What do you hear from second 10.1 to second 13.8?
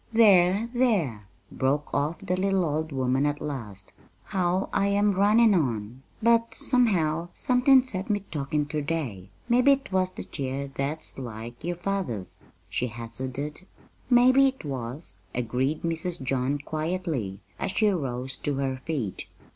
that chair that's like yer father's," she hazarded.